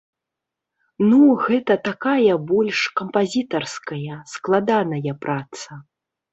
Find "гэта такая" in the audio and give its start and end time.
1.49-2.33